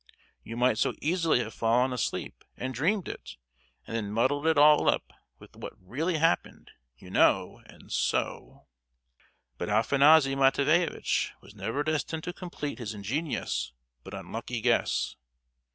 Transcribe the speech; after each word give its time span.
You 0.43 0.57
might 0.57 0.79
so 0.79 0.95
easily 0.99 1.43
have 1.43 1.53
fallen 1.53 1.93
asleep 1.93 2.43
and 2.57 2.73
dreamed 2.73 3.07
it, 3.07 3.37
and 3.85 3.95
then 3.95 4.11
muddled 4.11 4.47
it 4.47 4.57
all 4.57 4.89
up 4.89 5.13
with 5.37 5.55
what 5.55 5.73
really 5.77 6.17
happened, 6.17 6.71
you 6.97 7.11
know, 7.11 7.61
and 7.67 7.91
so——" 7.91 8.65
But 9.59 9.69
Afanassy 9.69 10.35
Matveyevitch 10.35 11.33
was 11.39 11.53
never 11.53 11.83
destined 11.83 12.23
to 12.23 12.33
complete 12.33 12.79
his 12.79 12.95
ingenious, 12.95 13.73
but 14.03 14.15
unlucky 14.15 14.59
guess. 14.59 15.17